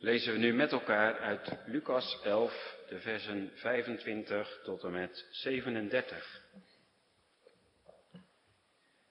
[0.00, 6.42] lezen we nu met elkaar uit Lucas 11, de versen 25 tot en met 37.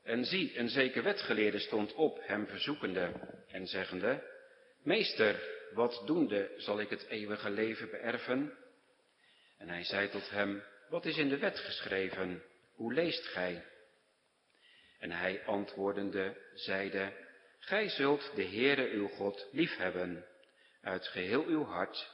[0.03, 3.11] En zie, een zeker wetgeleerde stond op, hem verzoekende
[3.47, 4.23] en zeggende,
[4.83, 8.53] Meester, wat doende zal ik het eeuwige leven beërven?
[9.57, 12.43] En hij zei tot hem, Wat is in de wet geschreven?
[12.73, 13.65] Hoe leest gij?
[14.99, 17.13] En hij antwoordende zeide,
[17.59, 20.25] Gij zult de Heere uw God liefhebben,
[20.81, 22.11] uit geheel uw hart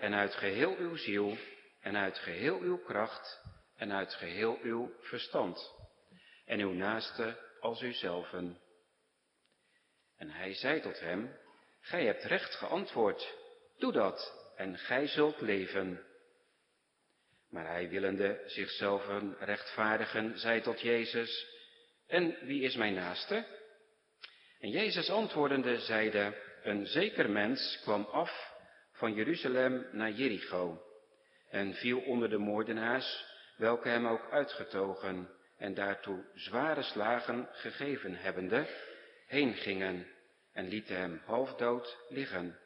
[0.00, 1.36] en uit geheel uw ziel
[1.80, 3.40] en uit geheel uw kracht
[3.76, 5.74] en uit geheel uw verstand
[6.44, 8.60] en uw naaste als uzelven.
[10.16, 11.36] En hij zei tot hem,
[11.80, 13.34] Gij hebt recht geantwoord,
[13.78, 16.06] doe dat en gij zult leven.
[17.48, 19.06] Maar hij willende zichzelf
[19.38, 21.46] rechtvaardigen, zei tot Jezus,
[22.06, 23.46] En wie is mijn naaste?
[24.58, 28.52] En Jezus antwoordende zeide, Een zeker mens kwam af
[28.92, 30.82] van Jeruzalem naar Jericho
[31.50, 33.24] en viel onder de moordenaars,
[33.56, 38.66] welke hem ook uitgetogen en daartoe zware slagen gegeven hebbende,
[39.26, 40.06] heen gingen
[40.52, 42.58] en lieten hem halfdood liggen.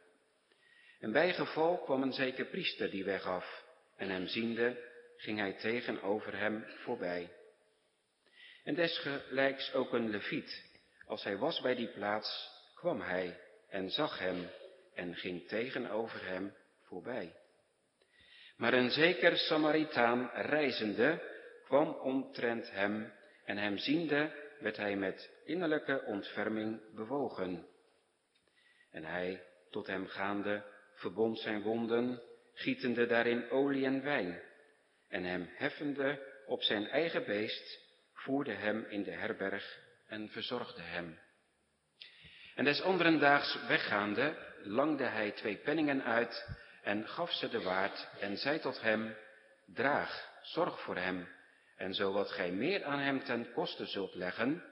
[1.00, 3.64] En bij geval kwam een zeker priester die weg af,
[3.96, 7.32] en hem ziende, ging hij tegenover hem voorbij.
[8.64, 13.41] En desgelijks ook een leviet, als hij was bij die plaats, kwam hij
[13.72, 14.48] en zag hem
[14.94, 17.34] en ging tegenover hem voorbij.
[18.56, 21.22] Maar een zeker Samaritaan reizende
[21.64, 23.12] kwam omtrent hem
[23.44, 27.66] en hem ziende werd hij met innerlijke ontferming bewogen.
[28.90, 32.22] En hij, tot hem gaande, verbond zijn wonden,
[32.54, 34.42] gietende daarin olie en wijn,
[35.08, 37.80] en hem heffende op zijn eigen beest,
[38.12, 41.18] voerde hem in de herberg en verzorgde hem.
[42.54, 46.48] En des anderen daags weggaande, langde hij twee penningen uit
[46.82, 49.16] en gaf ze de waard en zei tot hem,
[49.66, 51.28] draag, zorg voor hem,
[51.76, 54.62] en zo wat gij meer aan hem ten koste zult leggen,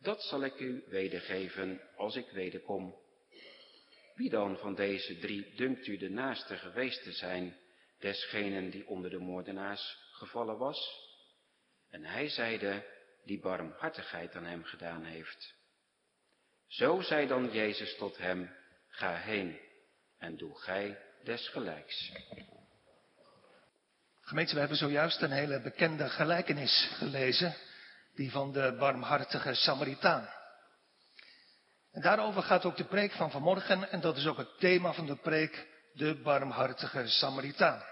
[0.00, 3.00] dat zal ik u wedergeven als ik wederkom.
[4.14, 7.56] Wie dan van deze drie dunkt u de naaste geweest te zijn,
[7.98, 11.10] desgenen die onder de moordenaars gevallen was?
[11.90, 12.84] En hij zeide,
[13.24, 15.61] die barmhartigheid aan hem gedaan heeft.
[16.72, 18.50] Zo zei dan Jezus tot hem,
[18.88, 19.60] ga heen
[20.18, 22.12] en doe gij desgelijks.
[24.20, 27.54] Gemeente, we hebben zojuist een hele bekende gelijkenis gelezen,
[28.14, 30.28] die van de barmhartige Samaritaan.
[31.90, 35.06] En daarover gaat ook de preek van vanmorgen en dat is ook het thema van
[35.06, 37.82] de preek, de barmhartige Samaritaan.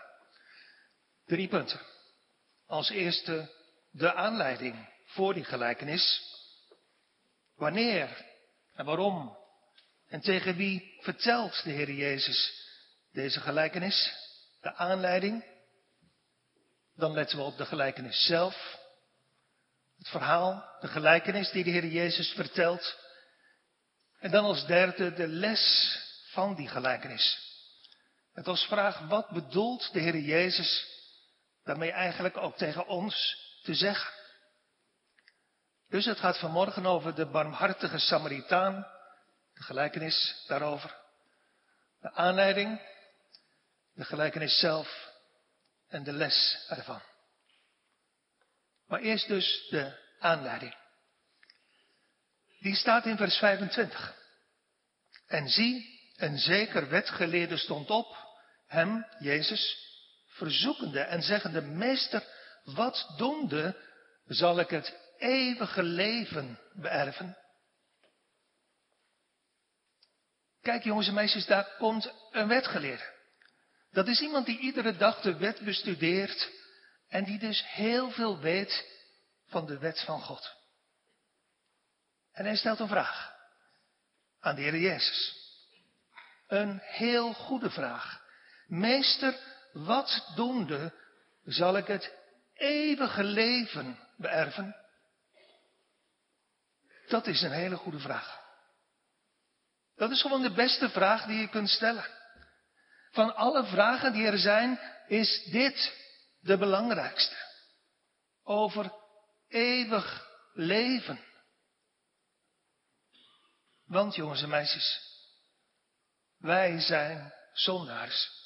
[1.27, 1.81] Drie punten.
[2.67, 3.51] Als eerste
[3.91, 6.23] de aanleiding voor die gelijkenis.
[7.57, 8.29] Wanneer
[8.81, 9.37] en waarom
[10.09, 12.53] en tegen wie vertelt de Heer Jezus
[13.13, 14.13] deze gelijkenis?
[14.61, 15.45] De aanleiding.
[16.97, 18.79] Dan letten we op de gelijkenis zelf.
[19.99, 22.99] Het verhaal, de gelijkenis die de Heer Jezus vertelt.
[24.19, 25.97] En dan als derde de les
[26.31, 27.39] van die gelijkenis.
[28.33, 30.87] Met als vraag, wat bedoelt de Heer Jezus
[31.65, 34.19] daarmee eigenlijk ook tegen ons te zeggen?
[35.91, 38.87] Dus het gaat vanmorgen over de barmhartige Samaritaan,
[39.55, 40.97] de gelijkenis daarover,
[42.01, 42.81] de aanleiding,
[43.95, 45.12] de gelijkenis zelf
[45.89, 47.03] en de les ervan.
[48.87, 50.75] Maar eerst dus de aanleiding.
[52.61, 54.15] Die staat in vers 25.
[55.27, 58.17] En zie, een zeker wetgeleerde stond op,
[58.67, 59.77] hem, Jezus,
[60.27, 62.25] verzoekende en zeggende, meester,
[62.65, 63.77] wat doende
[64.27, 67.36] zal ik het eeuwige leven beërven?
[70.62, 73.19] Kijk jongens en meisjes, daar komt een wetgeleerde.
[73.91, 76.50] Dat is iemand die iedere dag de wet bestudeert
[77.08, 78.86] en die dus heel veel weet
[79.47, 80.56] van de wet van God.
[82.32, 83.32] En hij stelt een vraag
[84.41, 85.38] aan de Heer Jezus.
[86.47, 88.23] Een heel goede vraag.
[88.66, 89.37] Meester,
[89.73, 90.93] wat doende
[91.44, 92.14] zal ik het
[92.55, 94.80] eeuwige leven beërven?
[97.11, 98.41] Dat is een hele goede vraag.
[99.97, 102.07] Dat is gewoon de beste vraag die je kunt stellen.
[103.11, 105.95] Van alle vragen die er zijn, is dit
[106.41, 107.37] de belangrijkste.
[108.43, 108.93] Over
[109.49, 111.21] eeuwig leven.
[113.85, 115.01] Want jongens en meisjes,
[116.39, 118.39] wij zijn zondaars.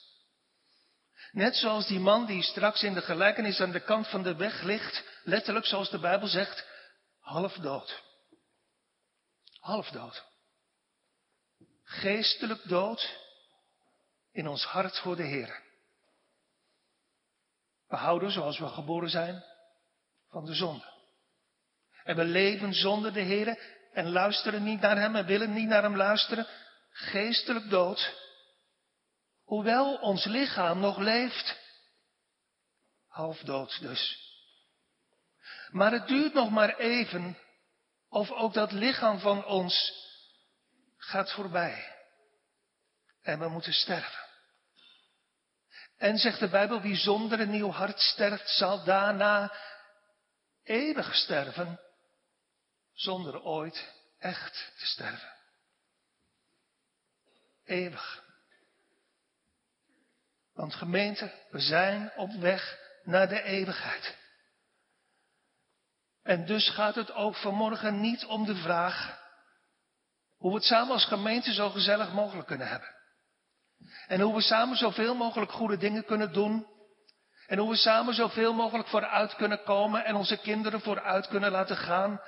[1.30, 4.62] Net zoals die man die straks in de gelijkenis aan de kant van de weg
[4.62, 6.66] ligt, letterlijk zoals de Bijbel zegt,
[7.20, 8.02] half dood.
[9.64, 10.24] Half dood.
[11.84, 13.18] Geestelijk dood,
[14.32, 15.62] in ons hart voor de Heer.
[17.86, 19.44] We houden zoals we geboren zijn
[20.28, 20.92] van de zonde.
[22.02, 23.58] En we leven zonder de Heer
[23.92, 26.46] en luisteren niet naar Hem en willen niet naar Hem luisteren.
[26.90, 28.14] Geestelijk dood.
[29.44, 31.58] Hoewel ons lichaam nog leeft.
[33.06, 34.32] Half dood dus.
[35.70, 37.38] Maar het duurt nog maar even
[38.14, 39.92] of ook dat lichaam van ons
[40.96, 41.92] gaat voorbij.
[43.22, 44.24] En we moeten sterven.
[45.96, 49.52] En zegt de Bijbel, wie zonder een nieuw hart sterft, zal daarna
[50.62, 51.80] eeuwig sterven,
[52.92, 55.32] zonder ooit echt te sterven.
[57.64, 58.24] Eeuwig.
[60.52, 64.16] Want gemeente, we zijn op weg naar de eeuwigheid.
[66.24, 69.22] En dus gaat het ook vanmorgen niet om de vraag
[70.36, 72.88] hoe we het samen als gemeente zo gezellig mogelijk kunnen hebben.
[74.06, 76.66] En hoe we samen zoveel mogelijk goede dingen kunnen doen.
[77.46, 81.76] En hoe we samen zoveel mogelijk vooruit kunnen komen en onze kinderen vooruit kunnen laten
[81.76, 82.20] gaan.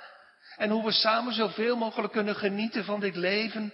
[0.55, 3.73] En hoe we samen zoveel mogelijk kunnen genieten van dit leven.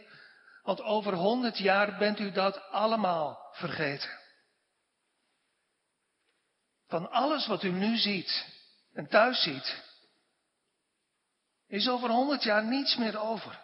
[0.62, 4.10] Want over honderd jaar bent u dat allemaal vergeten.
[6.88, 8.46] Van alles wat u nu ziet
[8.94, 9.93] en thuis ziet,
[11.74, 13.62] is over honderd jaar niets meer over.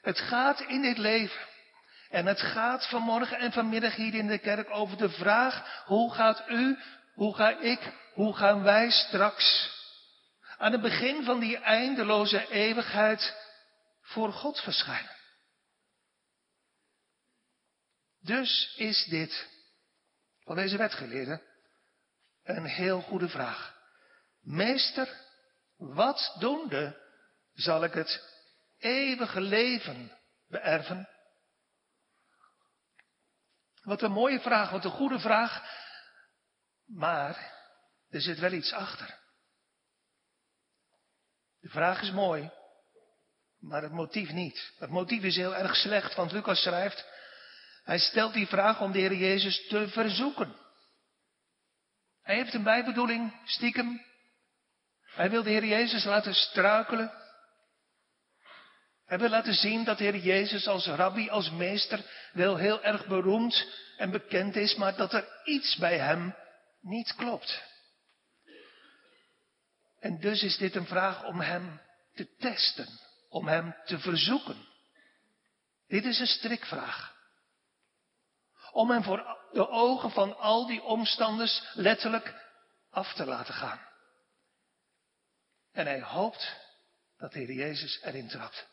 [0.00, 1.46] Het gaat in dit leven.
[2.08, 6.48] En het gaat vanmorgen en vanmiddag hier in de kerk over de vraag, hoe gaat
[6.48, 6.78] u,
[7.14, 9.74] hoe ga ik, hoe gaan wij straks
[10.56, 13.34] aan het begin van die eindeloze eeuwigheid
[14.00, 15.16] voor God verschijnen.
[18.20, 19.48] Dus is dit,
[20.44, 21.42] van deze wetgeleerde,
[22.42, 23.74] een heel goede vraag.
[24.40, 25.25] Meester,
[25.76, 27.02] wat doende
[27.54, 28.22] zal ik het
[28.78, 30.12] eeuwige leven
[30.48, 31.08] beërven?
[33.82, 35.74] Wat een mooie vraag, wat een goede vraag.
[36.86, 37.54] Maar
[38.10, 39.18] er zit wel iets achter.
[41.60, 42.50] De vraag is mooi,
[43.58, 44.72] maar het motief niet.
[44.78, 47.06] Het motief is heel erg slecht, want Lucas schrijft,
[47.82, 50.56] hij stelt die vraag om de Heer Jezus te verzoeken.
[52.22, 54.04] Hij heeft een bijbedoeling, stiekem,
[55.16, 57.12] hij wil de Heer Jezus laten struikelen.
[59.06, 62.00] Hij wil laten zien dat de Heer Jezus als rabbi, als meester,
[62.32, 63.66] wel heel erg beroemd
[63.96, 66.34] en bekend is, maar dat er iets bij hem
[66.80, 67.62] niet klopt.
[70.00, 71.80] En dus is dit een vraag om hem
[72.14, 72.88] te testen,
[73.28, 74.66] om hem te verzoeken.
[75.88, 77.14] Dit is een strikvraag.
[78.72, 82.34] Om hem voor de ogen van al die omstanders letterlijk
[82.90, 83.85] af te laten gaan.
[85.76, 86.56] En hij hoopt
[87.16, 88.66] dat de Heer Jezus erin trapt.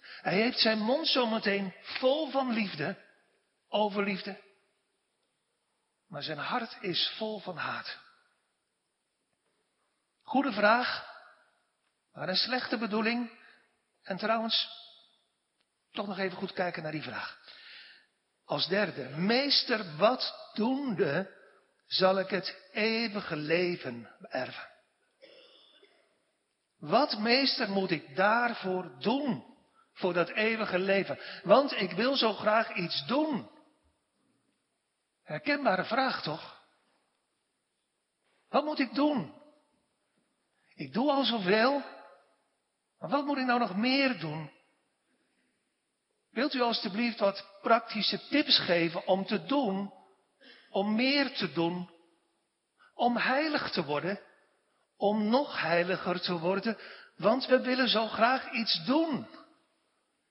[0.00, 3.04] Hij heeft zijn mond zometeen vol van liefde,
[3.68, 4.40] over liefde,
[6.06, 7.98] maar zijn hart is vol van haat.
[10.22, 11.08] Goede vraag,
[12.12, 13.30] maar een slechte bedoeling.
[14.02, 14.68] En trouwens,
[15.90, 17.38] toch nog even goed kijken naar die vraag.
[18.44, 21.34] Als derde, meester, wat doende
[21.86, 24.74] zal ik het eeuwige leven beërven?
[26.86, 29.44] Wat, meester, moet ik daarvoor doen?
[29.92, 31.18] Voor dat eeuwige leven.
[31.42, 33.50] Want ik wil zo graag iets doen.
[35.22, 36.64] Herkenbare vraag toch?
[38.48, 39.34] Wat moet ik doen?
[40.74, 41.82] Ik doe al zoveel.
[42.98, 44.50] Maar wat moet ik nou nog meer doen?
[46.30, 49.92] Wilt u alstublieft wat praktische tips geven om te doen,
[50.70, 51.90] om meer te doen,
[52.94, 54.25] om heilig te worden?
[54.96, 56.78] Om nog heiliger te worden,
[57.16, 59.26] want we willen zo graag iets doen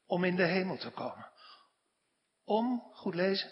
[0.06, 1.32] om in de hemel te komen.
[2.44, 3.52] Om, goed lezen,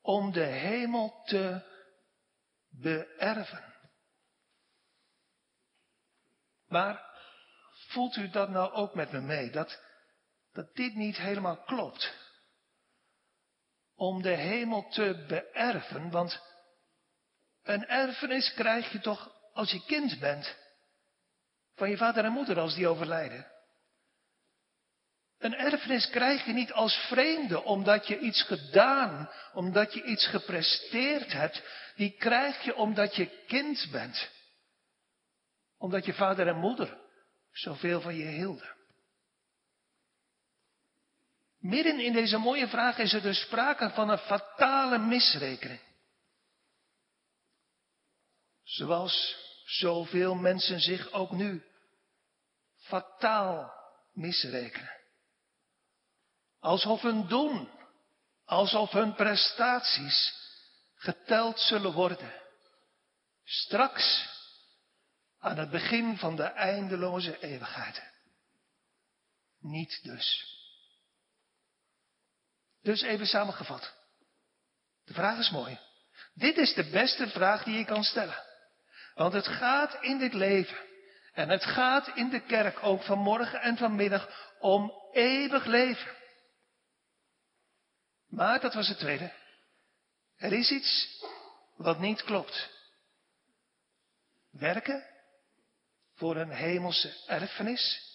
[0.00, 1.62] om de hemel te
[2.68, 3.74] beërven.
[6.68, 7.04] Maar
[7.88, 9.82] voelt u dat nou ook met me mee, dat,
[10.52, 12.14] dat dit niet helemaal klopt?
[13.94, 16.40] Om de hemel te beërven, want
[17.66, 20.56] een erfenis krijg je toch als je kind bent.
[21.74, 23.46] Van je vader en moeder als die overlijden.
[25.38, 31.32] Een erfenis krijg je niet als vreemde omdat je iets gedaan, omdat je iets gepresteerd
[31.32, 31.62] hebt.
[31.96, 34.30] Die krijg je omdat je kind bent.
[35.78, 36.98] Omdat je vader en moeder
[37.52, 38.74] zoveel van je hielden.
[41.58, 45.80] Midden in deze mooie vraag is er dus sprake van een fatale misrekening.
[48.66, 51.64] Zoals zoveel mensen zich ook nu
[52.76, 53.72] fataal
[54.12, 54.94] misrekenen.
[56.58, 57.70] alsof hun doen,
[58.44, 60.34] alsof hun prestaties
[60.94, 62.32] geteld zullen worden.
[63.44, 64.28] Straks
[65.38, 68.02] aan het begin van de eindeloze eeuwigheid.
[69.58, 70.54] Niet dus.
[72.82, 73.94] Dus even samengevat.
[75.04, 75.78] De vraag is mooi.
[76.34, 78.45] Dit is de beste vraag die je kan stellen.
[79.16, 80.76] Want het gaat in dit leven
[81.32, 86.12] en het gaat in de kerk ook vanmorgen en vanmiddag om eeuwig leven.
[88.28, 89.32] Maar dat was het tweede.
[90.36, 91.24] Er is iets
[91.76, 92.70] wat niet klopt.
[94.50, 95.04] Werken
[96.14, 98.14] voor een hemelse erfenis.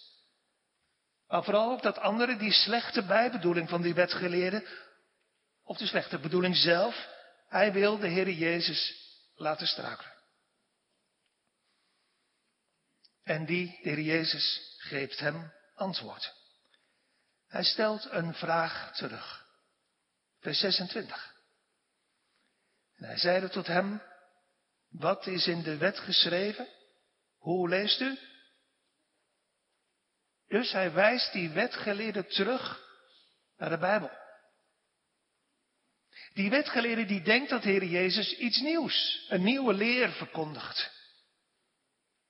[1.28, 4.66] Maar vooral ook dat anderen die slechte bijbedoeling van die wetgeleerden,
[5.64, 7.08] of de slechte bedoeling zelf,
[7.48, 8.94] hij wil de Heer Jezus
[9.34, 10.11] laten struikelen.
[13.22, 16.34] En die, de Heer Jezus, geeft hem antwoord.
[17.48, 19.46] Hij stelt een vraag terug.
[20.40, 21.34] Vers 26.
[22.96, 24.02] En hij zeide tot hem,
[24.88, 26.68] wat is in de wet geschreven?
[27.38, 28.18] Hoe leest u?
[30.48, 32.80] Dus hij wijst die wetgeleerde terug
[33.56, 34.10] naar de Bijbel.
[36.32, 40.90] Die wetgeleerde die denkt dat de Heer Jezus iets nieuws, een nieuwe leer verkondigt.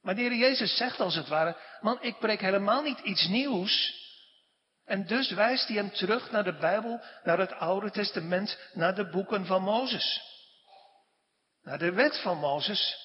[0.02, 4.00] Maar de Heer Jezus zegt als het ware, man, ik preek helemaal niet iets nieuws.
[4.85, 9.11] En dus wijst hij hem terug naar de Bijbel, naar het Oude Testament, naar de
[9.11, 10.21] boeken van Mozes.
[11.62, 12.97] Naar de wet van Mozes.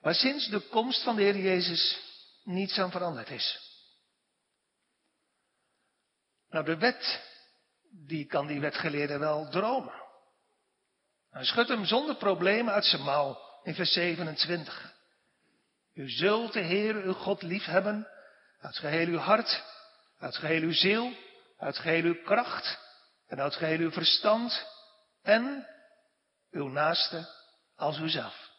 [0.00, 1.98] Waar sinds de komst van de Heer Jezus
[2.44, 3.70] niets aan veranderd is.
[6.48, 7.22] Nou, de wet,
[8.06, 10.02] die kan die wetgeleerde wel dromen.
[11.30, 14.91] Hij schudt hem zonder problemen uit zijn mouw in vers 27.
[15.94, 18.08] U zult de Heer uw God lief hebben
[18.58, 19.62] uit geheel uw hart,
[20.18, 21.16] uit geheel uw ziel,
[21.58, 22.78] uit geheel uw kracht
[23.26, 24.66] en uit geheel uw verstand
[25.22, 25.68] en
[26.50, 27.28] uw naaste
[27.76, 28.50] als uzelf.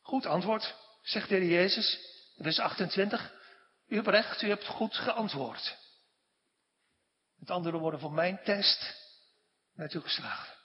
[0.00, 1.98] Goed antwoord, zegt de Heer Jezus,
[2.36, 3.32] vers 28.
[3.86, 5.76] U hebt recht, u hebt goed geantwoord.
[7.36, 8.96] Met andere woorden, voor mijn test
[9.74, 10.59] bent u geslaagd.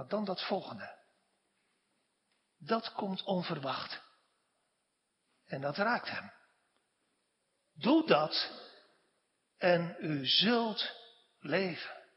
[0.00, 0.98] Maar dan dat volgende.
[2.58, 4.02] Dat komt onverwacht.
[5.46, 6.32] En dat raakt hem.
[7.72, 8.50] Doe dat
[9.56, 10.94] en u zult
[11.40, 12.08] leven.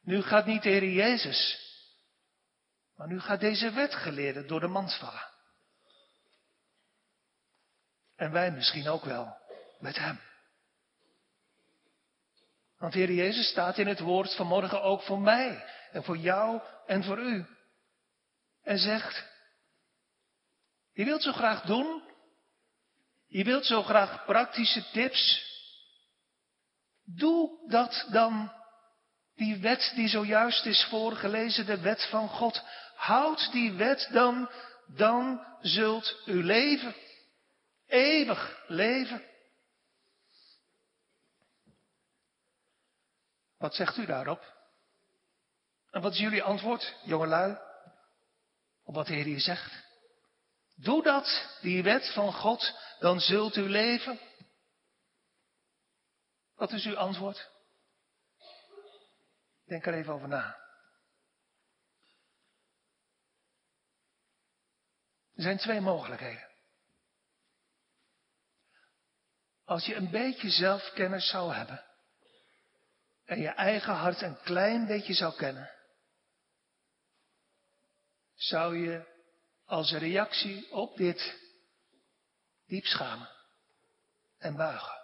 [0.00, 1.58] Nu gaat niet de Jezus,
[2.94, 5.30] maar nu gaat deze wetgeleerde door de mand vallen.
[8.16, 9.38] En wij misschien ook wel
[9.78, 10.27] met hem.
[12.78, 17.04] Want Heer Jezus staat in het woord vanmorgen ook voor mij en voor jou en
[17.04, 17.46] voor u.
[18.62, 19.24] En zegt,
[20.92, 22.02] je wilt zo graag doen,
[23.26, 25.46] je wilt zo graag praktische tips.
[27.04, 28.52] Doe dat dan.
[29.34, 32.62] Die wet die zojuist is voorgelezen, de wet van God.
[32.94, 34.50] Houd die wet dan,
[34.86, 36.94] dan zult u leven.
[37.86, 39.27] Eeuwig leven.
[43.58, 44.56] Wat zegt u daarop?
[45.90, 47.58] En wat is jullie antwoord, jongelui,
[48.82, 49.86] op wat de Heer hier zegt?
[50.74, 54.20] Doe dat, die wet van God, dan zult u leven.
[56.54, 57.50] Wat is uw antwoord?
[59.64, 60.56] Denk er even over na.
[65.34, 66.48] Er zijn twee mogelijkheden.
[69.64, 71.87] Als je een beetje zelfkennis zou hebben
[73.28, 75.70] en je eigen hart een klein beetje zou kennen,
[78.34, 79.06] zou je
[79.64, 81.38] als reactie op dit
[82.66, 83.28] diep schamen
[84.38, 84.96] en buigen.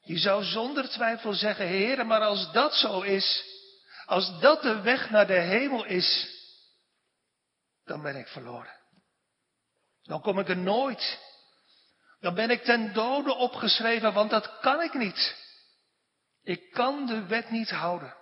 [0.00, 3.44] Je zou zonder twijfel zeggen, Heer, maar als dat zo is,
[4.06, 6.28] als dat de weg naar de hemel is,
[7.84, 8.76] dan ben ik verloren.
[10.02, 11.18] Dan kom ik er nooit.
[12.20, 15.46] Dan ben ik ten dode opgeschreven, want dat kan ik niet.
[16.48, 18.16] Ik kan de wet niet houden.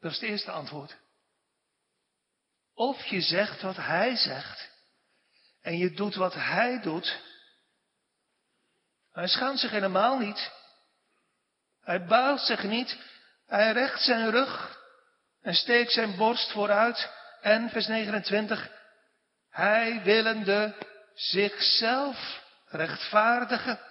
[0.00, 0.96] Dat is het eerste antwoord.
[2.74, 4.70] Of je zegt wat hij zegt
[5.60, 7.20] en je doet wat hij doet.
[9.12, 10.52] Hij schaamt zich helemaal niet.
[11.80, 12.98] Hij buigt zich niet.
[13.46, 14.80] Hij recht zijn rug
[15.40, 17.10] en steekt zijn borst vooruit.
[17.40, 18.70] En vers 29.
[19.48, 20.74] Hij willende
[21.14, 23.90] zichzelf rechtvaardigen.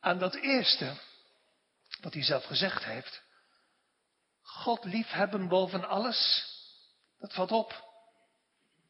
[0.00, 0.94] Aan dat eerste,
[2.00, 3.22] wat hij zelf gezegd heeft.
[4.42, 6.50] God liefhebben boven alles,
[7.18, 7.84] dat valt op.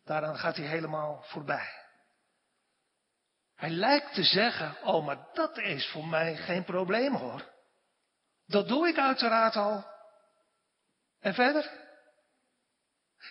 [0.05, 1.85] Daaraan gaat hij helemaal voorbij.
[3.55, 7.53] Hij lijkt te zeggen, oh maar dat is voor mij geen probleem hoor.
[8.47, 9.87] Dat doe ik uiteraard al.
[11.21, 11.71] En verder?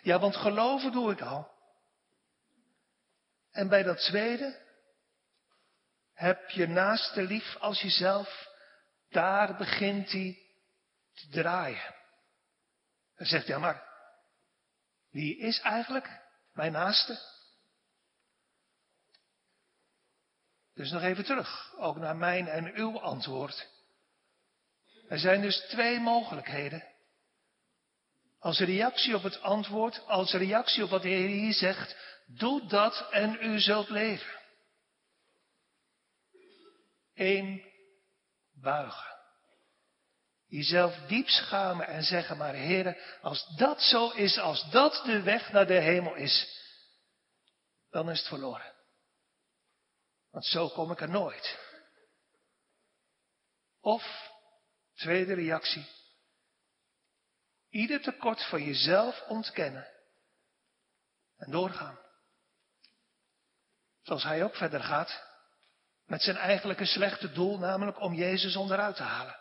[0.02, 1.54] Ja, want geloven doe ik al.
[3.52, 4.65] En bij dat tweede,
[6.16, 8.48] heb je naaste lief als jezelf,
[9.10, 10.40] daar begint hij
[11.14, 11.96] te draaien.
[13.16, 13.84] Dan zegt hij, ja maar,
[15.12, 16.22] wie is eigenlijk
[16.54, 17.20] mijn naaste?
[20.74, 23.68] Dus nog even terug, ook naar mijn en uw antwoord.
[25.10, 26.84] Er zijn dus twee mogelijkheden.
[28.40, 31.96] Als reactie op het antwoord, als reactie op wat de Heer hier zegt,
[32.26, 34.40] doe dat en u zult leven.
[37.16, 37.64] Eén,
[38.54, 39.14] buigen.
[40.46, 45.52] Jezelf diep schamen en zeggen maar, Heer, als dat zo is, als dat de weg
[45.52, 46.64] naar de hemel is,
[47.90, 48.74] dan is het verloren.
[50.32, 51.60] Want zo kom ik er nooit.
[53.80, 54.32] Of,
[54.94, 55.88] tweede reactie,
[57.70, 59.88] ieder tekort van jezelf ontkennen
[61.38, 62.00] en doorgaan.
[64.02, 65.35] Zoals hij ook verder gaat
[66.06, 69.40] met zijn eigenlijke slechte doel, namelijk om Jezus onderuit te halen.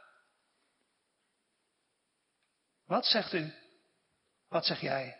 [2.87, 3.54] Wat zegt u?
[4.49, 5.16] Wat zeg jij?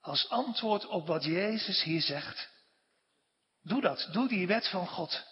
[0.00, 2.50] Als antwoord op wat Jezus hier zegt,
[3.62, 4.08] doe dat.
[4.12, 5.24] Doe die wet van God.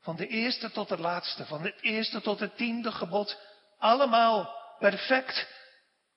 [0.00, 3.38] Van de eerste tot de laatste, van het eerste tot het tiende gebod.
[3.78, 5.46] Allemaal perfect.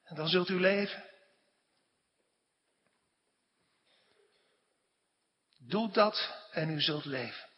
[0.04, 1.04] En dan zult u leven.
[5.68, 7.50] Doe dat en u zult leven.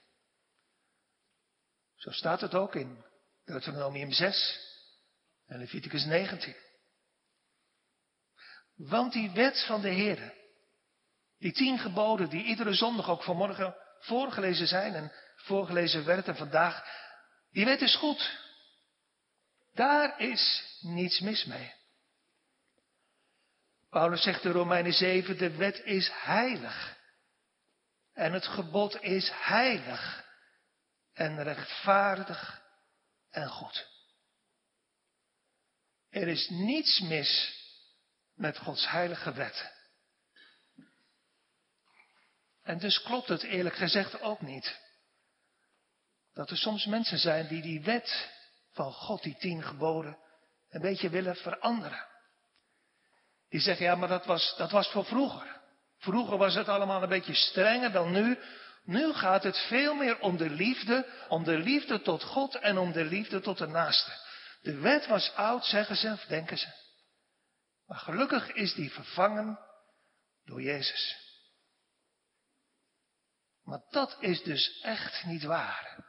[1.96, 3.06] Zo staat het ook in
[3.46, 4.60] Deuteronomium 6
[5.46, 6.56] en Leviticus 19.
[8.76, 10.34] Want die wet van de Heer,
[11.38, 16.84] die tien geboden die iedere zondag ook vanmorgen voorgelezen zijn en voorgelezen werden vandaag,
[17.52, 18.40] die wet is goed.
[19.74, 21.74] Daar is niets mis mee.
[23.90, 26.97] Paulus zegt in Romeinen 7, de wet is heilig.
[28.18, 30.26] En het gebod is heilig
[31.14, 32.62] en rechtvaardig
[33.30, 33.88] en goed.
[36.10, 37.62] Er is niets mis
[38.34, 39.74] met Gods heilige wet.
[42.64, 44.80] En dus klopt het eerlijk gezegd ook niet.
[46.34, 48.30] Dat er soms mensen zijn die die wet
[48.72, 50.18] van God, die tien geboden,
[50.70, 52.08] een beetje willen veranderen.
[53.50, 55.57] Die zeggen, ja, maar dat was, dat was voor vroeger.
[56.08, 58.40] Vroeger was het allemaal een beetje strenger dan nu.
[58.84, 62.92] Nu gaat het veel meer om de liefde, om de liefde tot God en om
[62.92, 64.12] de liefde tot de naaste.
[64.62, 66.68] De wet was oud, zeggen ze of denken ze.
[67.86, 69.60] Maar gelukkig is die vervangen
[70.44, 71.16] door Jezus.
[73.64, 76.06] Maar dat is dus echt niet waar.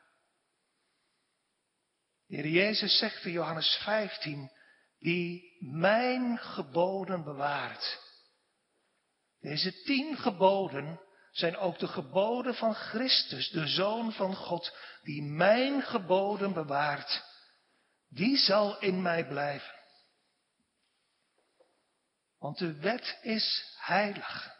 [2.26, 4.50] De Heer Jezus zegt in Johannes 15,
[4.98, 8.07] die mijn geboden bewaart.
[9.40, 15.82] Deze tien geboden zijn ook de geboden van Christus, de Zoon van God, die mijn
[15.82, 17.24] geboden bewaart.
[18.08, 19.76] Die zal in mij blijven.
[22.38, 24.56] Want de wet is heilig.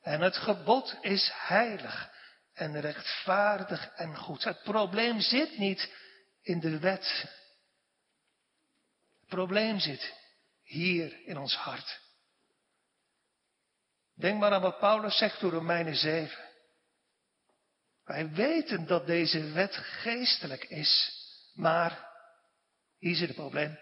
[0.00, 2.10] En het gebod is heilig
[2.52, 4.44] en rechtvaardig en goed.
[4.44, 5.92] Het probleem zit niet
[6.42, 7.24] in de wet.
[9.20, 10.14] Het probleem zit
[10.62, 12.07] hier in ons hart.
[14.18, 16.38] Denk maar aan wat Paulus zegt door Romeinen 7.
[18.04, 21.12] Wij weten dat deze wet geestelijk is,
[21.54, 22.08] maar
[22.98, 23.78] hier zit het probleem.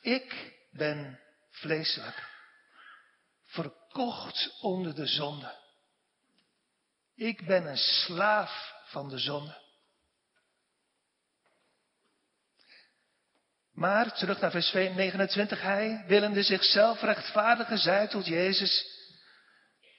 [0.00, 2.28] Ik ben vleeselijk,
[3.44, 5.54] verkocht onder de zonde.
[7.14, 9.66] Ik ben een slaaf van de zonde.
[13.72, 18.97] Maar, terug naar vers 29, hij, willende zichzelf rechtvaardigen, zei tot Jezus,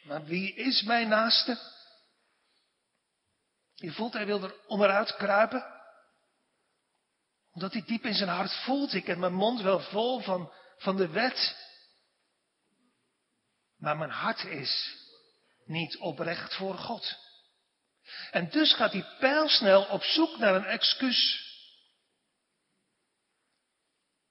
[0.03, 1.59] maar wie is mijn naaste?
[3.73, 5.77] Je voelt, hij wil er onderuit kruipen.
[7.51, 10.97] Omdat hij diep in zijn hart voelt, ik heb mijn mond wel vol van, van
[10.97, 11.67] de wet.
[13.77, 14.95] Maar mijn hart is
[15.65, 17.17] niet oprecht voor God.
[18.31, 21.47] En dus gaat hij pijlsnel op zoek naar een excuus.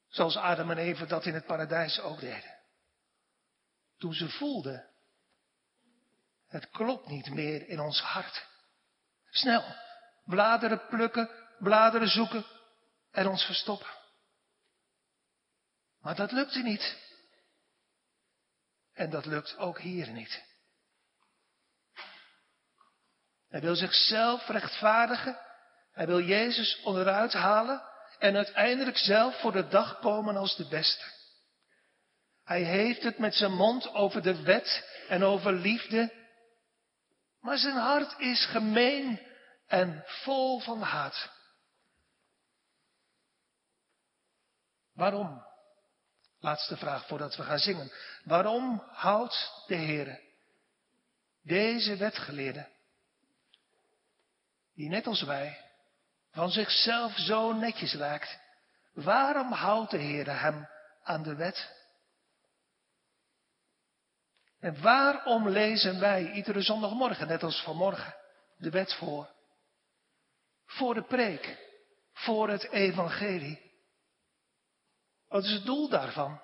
[0.09, 2.59] Zoals Adam en Eva dat in het paradijs ook deden.
[3.99, 4.91] Toen ze voelden
[6.49, 8.47] het klopt niet meer in ons hart.
[9.31, 9.65] Snel,
[10.25, 12.45] bladeren plukken, bladeren zoeken
[13.11, 13.91] en ons verstoppen.
[16.01, 16.97] Maar dat lukte niet.
[18.93, 20.47] En dat lukt ook hier niet.
[23.49, 25.39] Hij wil zichzelf rechtvaardigen.
[25.93, 27.83] Hij wil Jezus onderuit halen
[28.19, 31.05] en uiteindelijk zelf voor de dag komen als de beste.
[32.45, 36.13] Hij heeft het met zijn mond over de wet en over liefde,
[37.41, 39.21] maar zijn hart is gemeen
[39.67, 41.31] en vol van haat.
[44.95, 45.47] Waarom?
[46.41, 47.93] Laatste vraag voordat we gaan zingen.
[48.25, 50.21] Waarom houdt de Heer
[51.43, 52.69] deze wetgeleerde,
[54.75, 55.65] die net als wij
[56.31, 58.39] van zichzelf zo netjes lijkt,
[58.93, 60.69] waarom houdt de Heer hem
[61.03, 61.78] aan de wet?
[64.61, 68.15] En waarom lezen wij iedere zondagmorgen, net als vanmorgen,
[68.57, 69.31] de wet voor?
[70.65, 71.59] Voor de preek,
[72.13, 73.73] voor het evangelie.
[75.29, 76.41] Wat is het doel daarvan?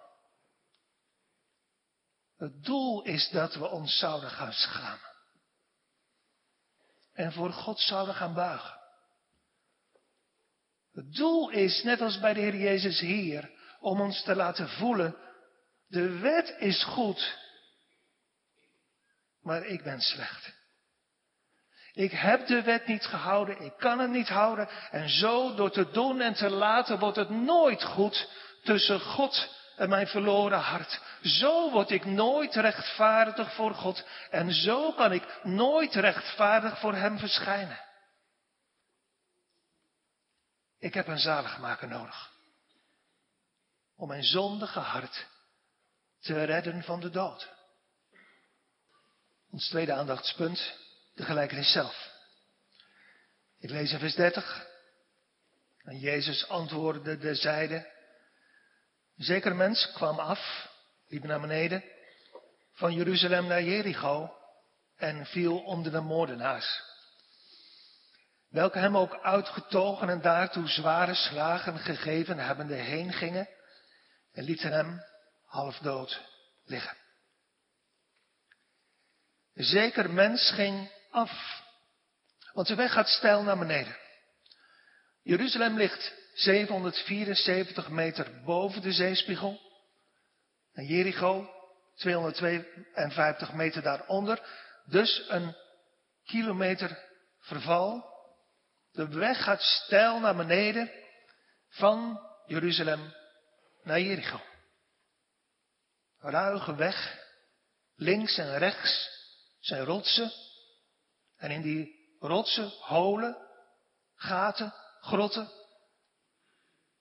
[2.37, 5.12] Het doel is dat we ons zouden gaan schamen.
[7.12, 8.81] En voor God zouden gaan buigen.
[10.92, 13.50] Het doel is, net als bij de Heer Jezus hier,
[13.81, 15.16] om ons te laten voelen,
[15.87, 17.38] de wet is goed,
[19.44, 20.52] maar ik ben slecht.
[21.92, 24.68] Ik heb de wet niet gehouden, ik kan het niet houden.
[24.90, 28.30] En zo, door te doen en te laten, wordt het nooit goed
[28.62, 31.00] tussen God en mijn verloren hart.
[31.22, 34.07] Zo word ik nooit rechtvaardig voor God.
[34.30, 37.80] En zo kan ik nooit rechtvaardig voor Hem verschijnen.
[40.78, 42.33] Ik heb een zaligmaker nodig.
[43.96, 45.26] Om mijn zondige hart
[46.20, 47.53] te redden van de dood.
[49.54, 50.74] Ons tweede aandachtspunt,
[51.14, 52.10] de gelijkenis zelf.
[53.58, 54.66] Ik lees in vers 30.
[55.82, 57.90] En Jezus antwoordde de zijde.
[59.16, 60.68] Zeker mens kwam af,
[61.08, 61.84] liep naar beneden,
[62.72, 64.34] van Jeruzalem naar Jericho
[64.96, 66.82] en viel onder de moordenaars.
[68.48, 73.48] Welke hem ook uitgetogen en daartoe zware slagen gegeven hebbende heen gingen
[74.32, 75.02] en lieten hem
[75.46, 76.20] half dood
[76.64, 77.03] liggen.
[79.54, 81.62] Zeker mens ging af,
[82.52, 83.96] want de weg gaat steil naar beneden.
[85.22, 89.60] Jeruzalem ligt 774 meter boven de zeespiegel.
[90.72, 91.50] En Jericho
[91.94, 94.42] 252 meter daaronder.
[94.84, 95.56] Dus een
[96.24, 96.98] kilometer
[97.40, 98.12] verval.
[98.92, 100.90] De weg gaat steil naar beneden
[101.68, 103.14] van Jeruzalem
[103.82, 104.40] naar Jericho.
[106.18, 107.22] Ruige weg.
[107.96, 109.10] Links en rechts
[109.64, 110.33] zijn rotsen.
[111.37, 113.37] En in die rotsen holen,
[114.14, 115.50] gaten, grotten.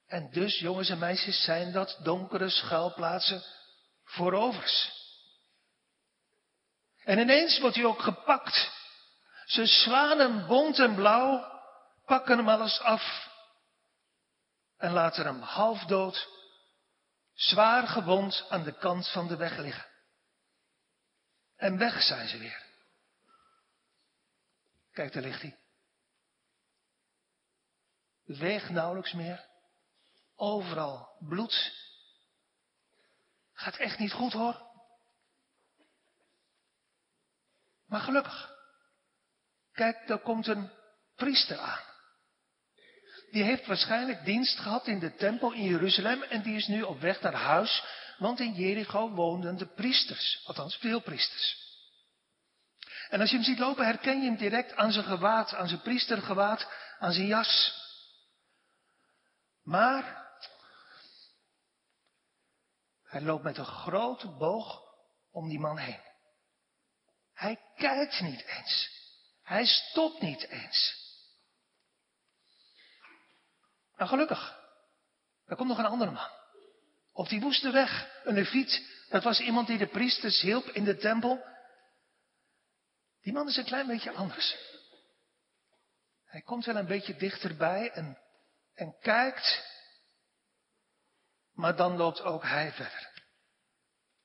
[0.07, 3.43] En dus, jongens en meisjes, zijn dat donkere schuilplaatsen
[4.03, 4.91] voor rovers.
[7.03, 8.71] En ineens wordt hij ook gepakt.
[9.45, 9.65] Ze
[10.17, 11.61] hem bont en blauw,
[12.05, 13.31] pakken hem alles af
[14.77, 16.27] en laten hem half dood,
[17.33, 19.92] zwaar gewond aan de kant van de weg liggen.
[21.63, 22.63] En weg zijn ze weer.
[24.91, 25.57] Kijk, daar ligt hij.
[28.23, 29.45] Weegt nauwelijks meer.
[30.35, 31.73] Overal bloed.
[33.53, 34.61] Gaat echt niet goed hoor.
[37.85, 38.55] Maar gelukkig.
[39.71, 40.71] Kijk, er komt een
[41.15, 41.83] priester aan.
[43.31, 46.99] Die heeft waarschijnlijk dienst gehad in de tempel in Jeruzalem en die is nu op
[46.99, 47.83] weg naar huis,
[48.23, 51.61] want in Jericho woonden de priesters, althans veel priesters.
[53.09, 55.81] En als je hem ziet lopen, herken je hem direct aan zijn gewaad, aan zijn
[55.81, 56.67] priestergewaad,
[56.99, 57.81] aan zijn jas.
[59.63, 60.31] Maar
[63.03, 64.81] hij loopt met een grote boog
[65.31, 66.01] om die man heen.
[67.33, 68.89] Hij kijkt niet eens.
[69.43, 70.95] Hij stopt niet eens.
[73.95, 74.59] Nou, gelukkig.
[75.45, 76.29] Er komt nog een andere man.
[77.13, 78.91] Op die woeste weg, een leviet.
[79.09, 81.45] Dat was iemand die de priesters hielp in de tempel.
[83.21, 84.57] Die man is een klein beetje anders.
[86.25, 88.17] Hij komt wel een beetje dichterbij en,
[88.73, 89.71] en kijkt.
[91.51, 93.11] Maar dan loopt ook hij verder.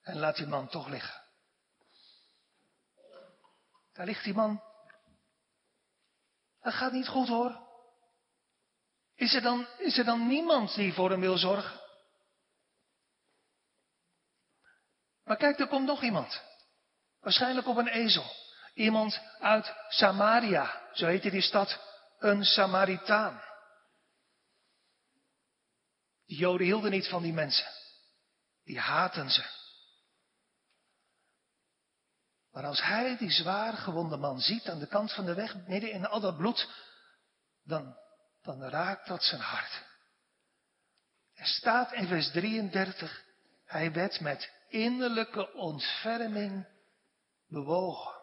[0.03, 1.23] En laat die man toch liggen.
[3.93, 4.63] Daar ligt die man.
[6.61, 7.67] Dat gaat niet goed hoor.
[9.15, 11.78] Is er dan, is er dan niemand die voor hem wil zorgen?
[15.29, 16.43] Maar kijk, er komt nog iemand.
[17.21, 18.25] Waarschijnlijk op een ezel.
[18.75, 21.81] Iemand uit Samaria, zo heette die stad,
[22.19, 23.43] een Samaritaan.
[26.25, 27.67] De Joden hielden niet van die mensen.
[28.65, 29.45] die haten ze.
[32.51, 35.93] Maar als hij die zwaar gewonde man ziet aan de kant van de weg, midden
[35.93, 36.69] in al dat bloed,
[37.63, 37.97] dan,
[38.43, 39.83] dan raakt dat zijn hart.
[41.35, 43.25] Er staat in vers 33,
[43.69, 46.67] hij werd met innerlijke ontferming
[47.49, 48.15] bewogen.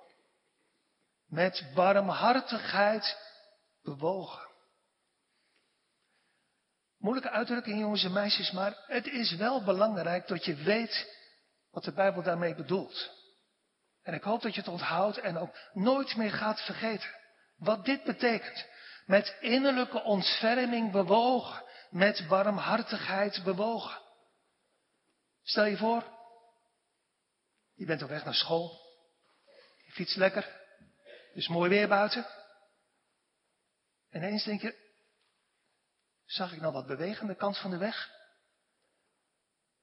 [1.28, 3.18] Met barmhartigheid
[3.84, 4.48] bewogen.
[6.98, 11.14] Moeilijke uitdrukking, jongens en meisjes, maar het is wel belangrijk dat je weet
[11.72, 13.12] wat de Bijbel daarmee bedoelt.
[14.04, 17.10] En ik hoop dat je het onthoudt en ook nooit meer gaat vergeten.
[17.58, 18.68] Wat dit betekent.
[19.06, 21.64] Met innerlijke ontferming bewogen.
[21.90, 24.04] Met barmhartigheid bewogen.
[25.48, 26.04] Stel je voor,
[27.74, 28.82] je bent op weg naar school.
[29.86, 30.44] Je fietst lekker.
[31.08, 32.26] Het is mooi weer buiten.
[34.10, 34.76] En ineens denk je,
[36.26, 38.14] zag ik nou wat bewegen aan de kant van de weg?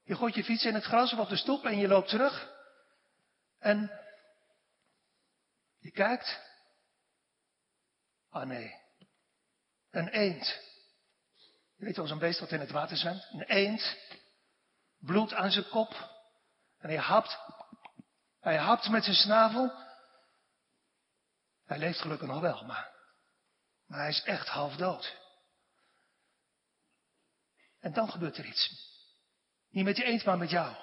[0.05, 2.51] Je gooit je fiets in het gras of op de stoep en je loopt terug.
[3.59, 4.01] En
[5.79, 6.40] je kijkt.
[8.31, 8.75] Ah nee.
[9.90, 10.61] Een eend.
[11.77, 13.29] Je weet wel zo'n beest wat in het water zwemt.
[13.33, 13.96] Een eend.
[15.04, 16.10] Bloed aan zijn kop.
[16.78, 17.38] En hij hapt.
[18.40, 19.72] Hij hapt met zijn snavel.
[21.64, 22.92] Hij leeft gelukkig nog wel, maar,
[23.86, 25.20] maar hij is echt half dood.
[27.80, 28.90] En dan gebeurt er iets.
[29.68, 30.76] Niet met je eend, maar met jou.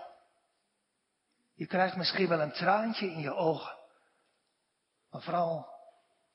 [1.54, 3.78] Je krijgt misschien wel een traantje in je ogen.
[5.10, 5.70] Maar vooral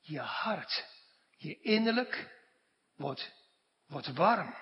[0.01, 0.87] je hart,
[1.37, 2.43] je innerlijk
[2.97, 3.33] wordt,
[3.87, 4.55] wordt warm.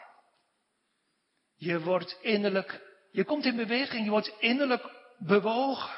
[1.55, 4.85] Je wordt innerlijk, je komt in beweging, je wordt innerlijk
[5.19, 5.91] bewogen.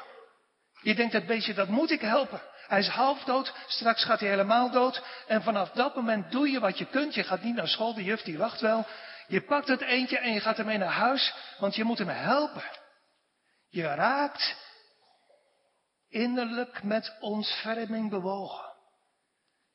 [0.81, 2.41] Je denkt dat beestje, dat moet ik helpen.
[2.67, 5.03] Hij is half dood, straks gaat hij helemaal dood.
[5.27, 7.13] En vanaf dat moment doe je wat je kunt.
[7.15, 8.85] Je gaat niet naar school, de juf die wacht wel.
[9.27, 12.63] Je pakt het eentje en je gaat ermee naar huis, want je moet hem helpen.
[13.69, 14.55] Je raakt
[16.09, 18.73] innerlijk met ontferming bewogen.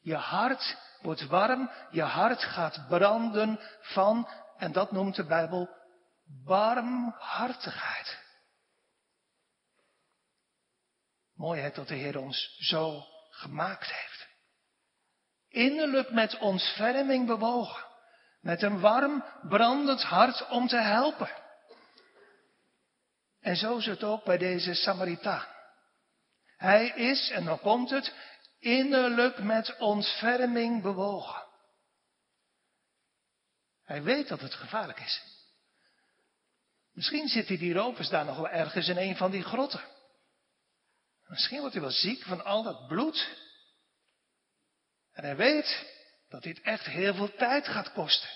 [0.01, 5.69] Je hart wordt warm, je hart gaat branden van, en dat noemt de Bijbel,
[6.45, 8.19] barmhartigheid.
[11.35, 14.29] Mooi hè, dat de Heer ons zo gemaakt heeft.
[15.49, 17.85] Innerlijk met ontferming bewogen.
[18.41, 21.31] Met een warm, brandend hart om te helpen.
[23.41, 25.47] En zo is het ook bij deze Samaritaan.
[26.57, 28.15] Hij is, en dan komt het,
[28.59, 31.47] innerlijk met ontferming bewogen.
[33.85, 35.40] Hij weet dat het gevaarlijk is.
[37.01, 39.81] Misschien zit hij die rovers daar nog wel ergens in een van die grotten.
[41.27, 43.29] Misschien wordt hij wel ziek van al dat bloed.
[45.13, 45.87] En hij weet
[46.29, 48.29] dat dit echt heel veel tijd gaat kosten.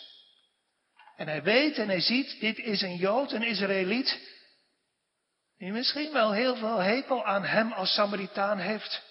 [1.16, 4.18] En hij weet en hij ziet, dit is een Jood, een Israëliet,
[5.58, 9.02] die misschien wel heel veel hekel aan hem als Samaritaan heeft.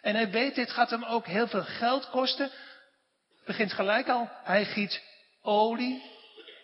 [0.00, 2.50] En hij weet, dit gaat hem ook heel veel geld kosten.
[3.44, 5.02] Begint gelijk al, hij giet
[5.42, 6.02] olie,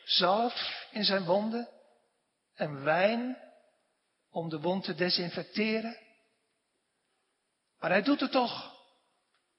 [0.04, 1.80] zalf in zijn wonden
[2.54, 3.38] en wijn
[4.30, 5.98] om de wond te desinfecteren.
[7.78, 8.72] Maar hij doet het toch.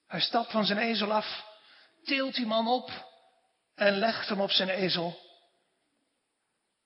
[0.06, 1.44] Hij stapt van zijn ezel af,
[2.04, 2.90] tilt die man op
[3.74, 5.18] en legt hem op zijn ezel.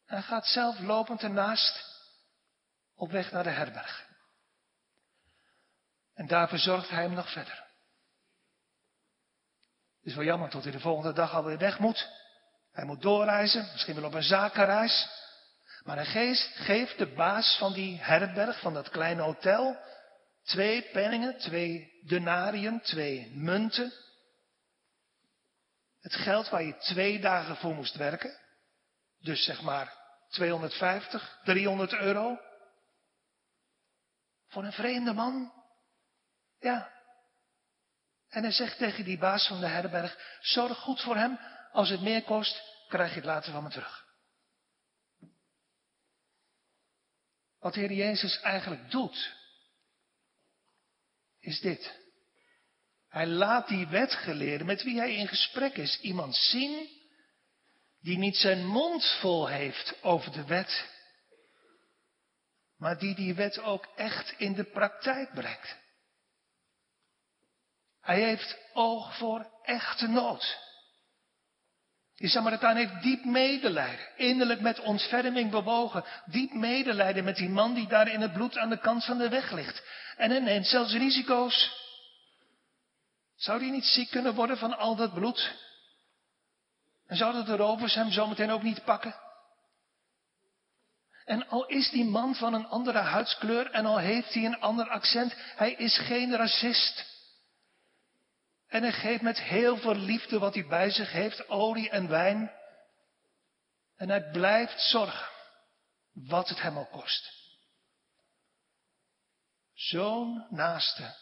[0.07, 1.85] Hij gaat zelf lopend ernaast
[2.95, 4.07] op weg naar de herberg.
[6.15, 7.67] En daar verzorgt hij hem nog verder.
[9.99, 12.09] Het is wel jammer tot hij de volgende dag alweer weg moet.
[12.73, 15.09] Hij moet doorreizen, misschien wel op een zakenreis.
[15.89, 19.79] Maar hij geeft, geeft de baas van die herberg, van dat kleine hotel,
[20.43, 23.93] twee penningen, twee denariën, twee munten.
[26.01, 28.39] Het geld waar je twee dagen voor moest werken.
[29.19, 29.95] Dus zeg maar
[30.31, 32.39] 250, 300 euro.
[34.49, 35.53] Voor een vreemde man.
[36.59, 36.93] Ja.
[38.29, 41.39] En hij zegt tegen die baas van de herberg, zorg goed voor hem.
[41.73, 44.08] Als het meer kost, krijg je het later van me terug.
[47.59, 49.35] Wat de Heer Jezus eigenlijk doet,
[51.41, 51.99] is dit.
[53.09, 56.89] Hij laat die wetgeleerde met wie hij in gesprek is, iemand zien
[58.01, 60.87] die niet zijn mond vol heeft over de wet,
[62.77, 65.77] maar die die wet ook echt in de praktijk brengt.
[68.01, 70.68] Hij heeft oog voor echte nood.
[72.19, 77.89] Die Samaritaan heeft diep medelijden, innerlijk met ontferming bewogen, diep medelijden met die man die
[77.89, 79.83] daar in het bloed aan de kant van de weg ligt.
[80.17, 81.87] En hij neemt zelfs risico's.
[83.37, 85.55] Zou hij niet ziek kunnen worden van al dat bloed?
[87.07, 89.15] En zouden de rovers hem zometeen ook niet pakken?
[91.25, 94.89] En al is die man van een andere huidskleur en al heeft hij een ander
[94.89, 97.18] accent, hij is geen racist.
[98.69, 102.53] En hij geeft met heel veel liefde wat hij bij zich heeft, olie en wijn.
[103.97, 105.29] En hij blijft zorgen,
[106.13, 107.37] wat het hem ook kost.
[109.73, 111.15] Zo'n naaste,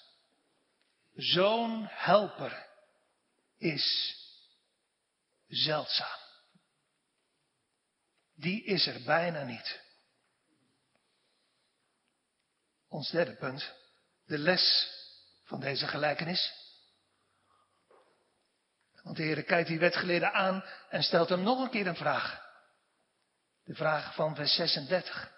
[1.15, 2.67] zo'n helper
[3.59, 4.17] is
[5.49, 6.19] zeldzaam.
[8.35, 9.81] Die is er bijna niet.
[12.89, 13.75] Ons derde punt,
[14.25, 14.89] de les
[15.45, 16.66] van deze gelijkenis.
[19.07, 22.43] Want de Heer kijkt die wetgeleerde aan en stelt hem nog een keer een vraag.
[23.65, 25.33] De vraag van vers 36.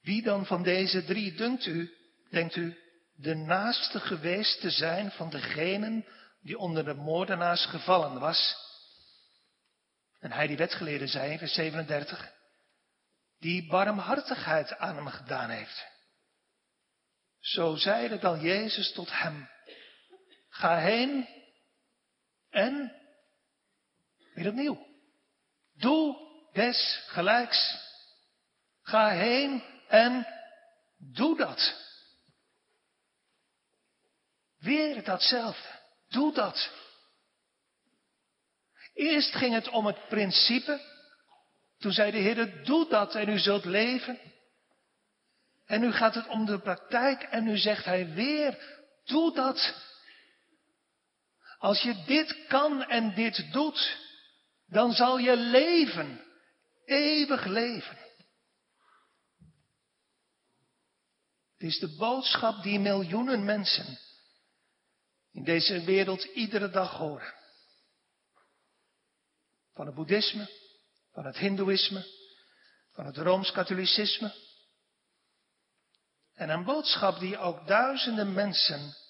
[0.00, 1.94] Wie dan van deze drie dunkt u,
[2.30, 2.78] denkt u,
[3.14, 6.06] de naaste geweest te zijn van degenen
[6.40, 8.56] die onder de moordenaars gevallen was?
[10.20, 12.32] En hij die wetgeleerde zei vers 37,
[13.38, 15.86] die barmhartigheid aan hem gedaan heeft.
[17.40, 19.48] Zo zeide dan Jezus tot hem,
[20.52, 21.28] ga heen
[22.50, 22.92] en,
[24.34, 24.86] weer opnieuw,
[25.72, 26.16] doe
[26.52, 27.76] des gelijks.
[28.82, 30.26] Ga heen en
[30.96, 31.74] doe dat.
[34.58, 35.68] Weer datzelfde.
[36.08, 36.70] Doe dat.
[38.94, 40.80] Eerst ging het om het principe.
[41.78, 44.18] Toen zei de Heer, doe dat en u zult leven.
[45.66, 49.90] En nu gaat het om de praktijk en nu zegt hij weer, doe dat.
[51.62, 53.98] Als je dit kan en dit doet,
[54.66, 56.24] dan zal je leven,
[56.84, 57.98] eeuwig leven.
[61.52, 63.98] Het is de boodschap die miljoenen mensen
[65.32, 67.34] in deze wereld iedere dag horen.
[69.72, 70.50] Van het boeddhisme,
[71.12, 72.06] van het hindoeïsme,
[72.92, 74.34] van het rooms-katholicisme.
[76.34, 79.01] En een boodschap die ook duizenden mensen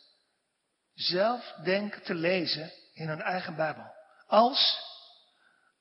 [0.94, 3.94] zelf denken te lezen in hun eigen Bijbel.
[4.26, 4.78] Als,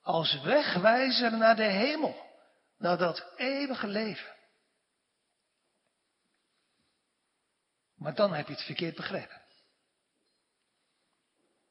[0.02, 2.30] als wegwijzer naar de hemel,
[2.76, 4.34] naar dat eeuwige leven.
[7.94, 9.42] Maar dan heb je het verkeerd begrepen.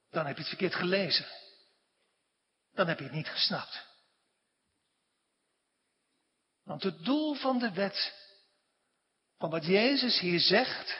[0.09, 1.25] Dan heb je het verkeerd gelezen.
[2.73, 3.89] Dan heb je het niet gesnapt.
[6.63, 8.13] Want het doel van de wet,
[9.37, 10.99] van wat Jezus hier zegt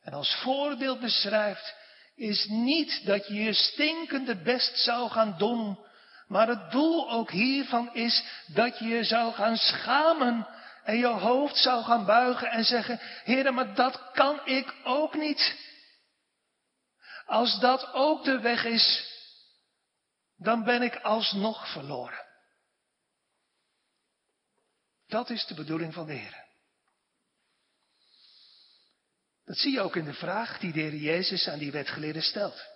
[0.00, 1.74] en als voorbeeld beschrijft,
[2.14, 5.78] is niet dat je je stinkende best zou gaan doen,
[6.26, 10.46] maar het doel ook hiervan is dat je je zou gaan schamen
[10.84, 15.68] en je hoofd zou gaan buigen en zeggen, Heer, maar dat kan ik ook niet.
[17.26, 19.08] Als dat ook de weg is,
[20.36, 22.28] dan ben ik alsnog verloren.
[25.06, 26.49] Dat is de bedoeling van de Heer.
[29.50, 32.66] Dat zie je ook in de vraag die de Heer Jezus aan die wetgeleerde stelt.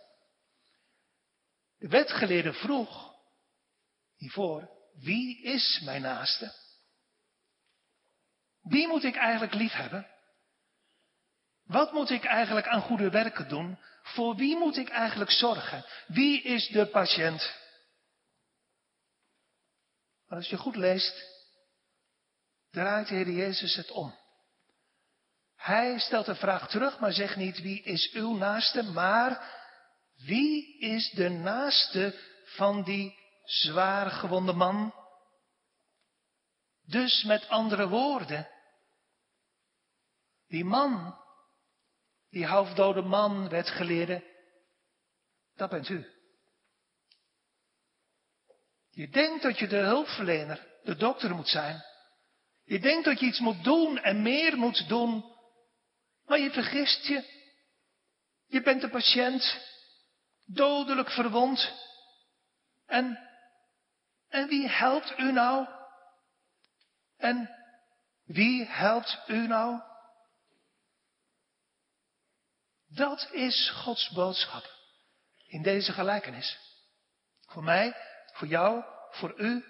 [1.79, 3.15] De wetgeleerde vroeg
[4.17, 6.55] hiervoor, wie is mijn naaste?
[8.61, 10.07] Wie moet ik eigenlijk lief hebben?
[11.65, 13.79] Wat moet ik eigenlijk aan goede werken doen?
[14.03, 15.85] Voor wie moet ik eigenlijk zorgen?
[16.07, 17.55] Wie is de patiënt?
[20.27, 21.25] Als je goed leest,
[22.71, 24.24] draait de Heer Jezus het om.
[25.64, 29.55] Hij stelt de vraag terug, maar zegt niet wie is uw naaste, maar
[30.16, 34.94] wie is de naaste van die zwaar gewonde man?
[36.87, 38.48] Dus met andere woorden,
[40.46, 41.18] die man,
[42.31, 44.24] die halfdode man, werd geleerde,
[45.55, 46.07] dat bent u.
[48.90, 51.83] Je denkt dat je de hulpverlener, de dokter moet zijn.
[52.64, 55.33] Je denkt dat je iets moet doen en meer moet doen.
[56.27, 57.33] Maar je vergist je.
[58.47, 59.59] Je bent de patiënt,
[60.44, 61.73] dodelijk verwond.
[62.87, 63.19] En,
[64.29, 65.67] en wie helpt u nou?
[67.17, 67.51] En
[68.25, 69.81] wie helpt u nou?
[72.87, 74.73] Dat is Gods boodschap
[75.46, 76.59] in deze gelijkenis.
[77.46, 77.96] Voor mij,
[78.33, 79.65] voor jou, voor u.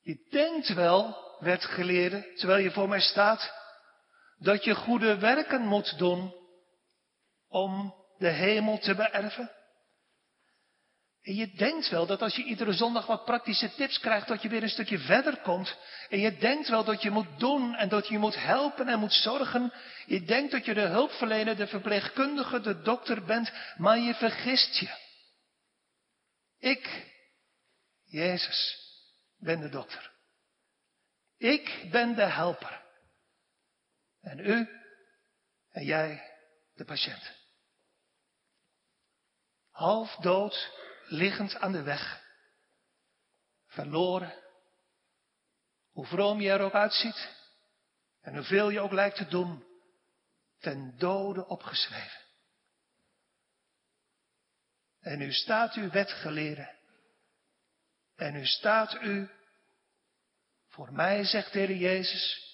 [0.00, 3.52] Je denkt wel, werd geleerde, terwijl je voor mij staat,
[4.44, 6.34] dat je goede werken moet doen
[7.48, 9.50] om de hemel te beërven.
[11.22, 14.48] En je denkt wel dat als je iedere zondag wat praktische tips krijgt, dat je
[14.48, 15.78] weer een stukje verder komt.
[16.08, 19.12] En je denkt wel dat je moet doen en dat je moet helpen en moet
[19.12, 19.72] zorgen.
[20.06, 24.88] Je denkt dat je de hulpverlener, de verpleegkundige, de dokter bent, maar je vergist je.
[26.58, 27.10] Ik,
[28.04, 28.78] Jezus,
[29.38, 30.12] ben de dokter.
[31.38, 32.83] Ik ben de helper.
[34.24, 34.68] En u
[35.70, 36.32] en jij
[36.74, 37.32] de patiënt.
[39.70, 40.70] Half dood,
[41.06, 42.22] liggend aan de weg.
[43.66, 44.42] Verloren.
[45.90, 47.28] Hoe vroom je er ook uitziet.
[48.20, 49.64] En hoeveel je ook lijkt te doen.
[50.58, 52.22] Ten dode opgeschreven.
[55.00, 56.74] En nu staat u wetgeleerde.
[58.14, 59.30] En nu staat u
[60.68, 62.53] voor mij, zegt de Heer Jezus,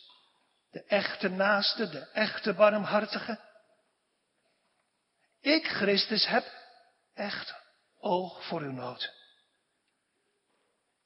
[0.70, 3.40] de echte naaste, de echte barmhartige.
[5.40, 6.44] Ik, Christus, heb
[7.14, 7.54] echt
[7.98, 9.18] oog voor uw nood.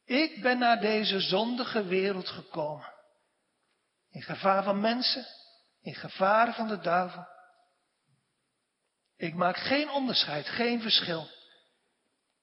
[0.04, 2.92] Ik ben naar deze zondige wereld gekomen.
[4.10, 5.26] In gevaar van mensen,
[5.80, 7.26] in gevaar van de duivel.
[9.16, 11.28] Ik maak geen onderscheid, geen verschil.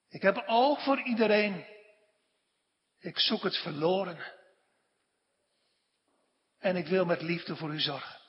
[0.10, 1.66] Ik heb oog voor iedereen.
[3.00, 4.41] Ik zoek het verloren.
[6.62, 8.20] En ik wil met liefde voor u zorgen.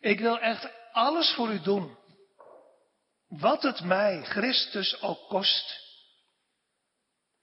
[0.00, 1.98] Ik wil echt alles voor u doen.
[3.28, 5.82] Wat het mij, Christus, ook kost.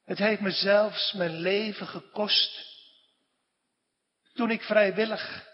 [0.04, 2.70] Het heeft me zelfs mijn leven gekost.
[4.34, 5.48] Toen ik vrijwillig,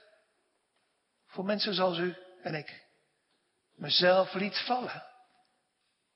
[1.26, 2.86] voor mensen zoals u en ik,
[3.76, 5.04] mezelf liet vallen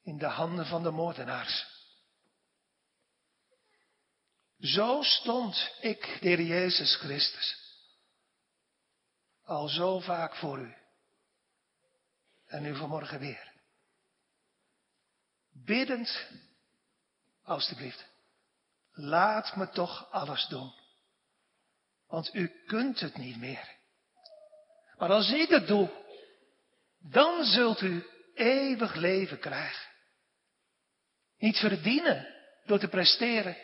[0.03, 1.70] in de handen van de moordenaars.
[4.61, 7.57] Zo stond ik, de Heer Jezus Christus,
[9.43, 10.75] al zo vaak voor u.
[12.45, 13.51] En nu vanmorgen weer.
[15.51, 16.27] Biddend,
[17.43, 18.05] alstublieft,
[18.91, 20.73] laat me toch alles doen.
[22.07, 23.75] Want u kunt het niet meer.
[24.97, 25.89] Maar als ik het doe,
[26.99, 29.89] dan zult u eeuwig leven krijgen.
[31.37, 32.27] Niet verdienen
[32.65, 33.57] door te presteren,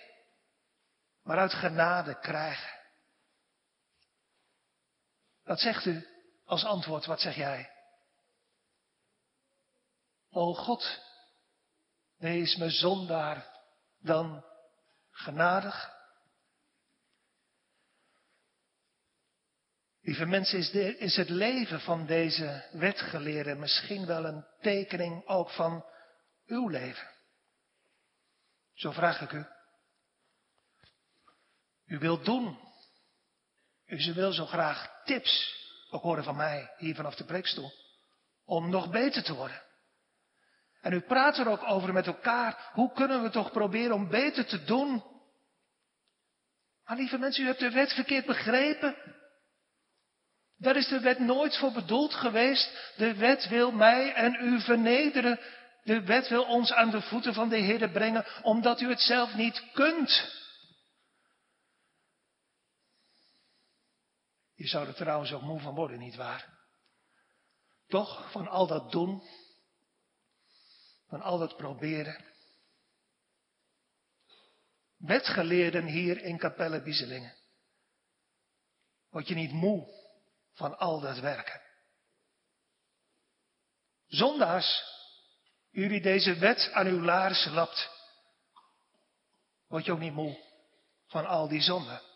[1.27, 2.79] maar uit genade krijgen.
[5.43, 6.07] Wat zegt u
[6.45, 7.05] als antwoord?
[7.05, 7.71] Wat zeg jij?
[10.29, 11.01] O God,
[12.17, 13.47] wees me zondaar
[13.99, 14.45] dan
[15.11, 15.95] genadig.
[20.01, 25.49] Lieve mensen, is, de, is het leven van deze wetgeleerde misschien wel een tekening ook
[25.49, 25.85] van
[26.45, 27.07] uw leven?
[28.73, 29.45] Zo vraag ik u.
[31.87, 32.57] U wilt doen.
[33.85, 35.55] U wil zo graag tips
[35.89, 37.71] ook horen van mij hier vanaf de preekstoel.
[38.45, 39.61] Om nog beter te worden.
[40.81, 42.69] En u praat er ook over met elkaar.
[42.73, 45.03] Hoe kunnen we toch proberen om beter te doen?
[46.85, 48.95] Maar lieve mensen, u hebt de wet verkeerd begrepen.
[50.57, 52.93] Daar is de wet nooit voor bedoeld geweest.
[52.95, 55.39] De wet wil mij en u vernederen.
[55.83, 59.35] De wet wil ons aan de voeten van de Heer brengen, omdat u het zelf
[59.35, 60.31] niet kunt.
[64.57, 66.57] Je zou er trouwens ook moe van worden, nietwaar?
[67.87, 69.23] Toch, van al dat doen,
[71.07, 72.25] van al dat proberen.
[74.97, 77.35] Wetgeleerden hier in Capelle Bieselingen.
[79.09, 79.87] Word je niet moe
[80.53, 81.61] van al dat werken?
[84.07, 84.83] Zondags
[85.69, 87.89] jullie deze wet aan uw laars lapt,
[89.67, 90.37] word je ook niet moe
[91.07, 92.06] van al die zonden.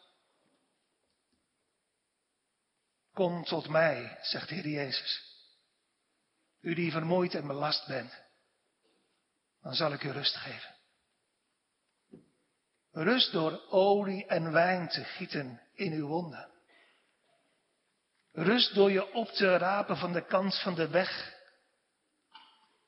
[3.14, 5.30] Kom tot mij, zegt de Heer Jezus.
[6.62, 8.22] U die vermoeid en belast bent,
[9.62, 10.76] dan zal ik u rust geven.
[12.92, 16.50] Rust door olie en wijn te gieten in uw wonden.
[18.32, 21.40] Rust door je op te rapen van de kant van de weg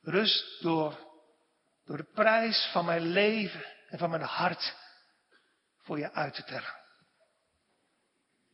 [0.04, 0.98] Rust door,
[1.86, 4.76] door de prijs van mijn leven en van mijn hart
[5.78, 6.76] voor je uit te tellen.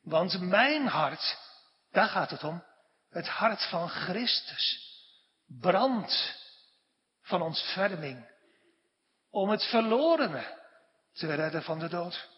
[0.02, 1.38] Want mijn hart,
[1.92, 2.64] daar gaat het om,
[3.10, 4.88] het hart van Christus,
[5.46, 6.38] brandt
[7.22, 8.28] van ontferming
[9.30, 10.58] om het verlorene
[11.14, 12.30] te redden van de dood.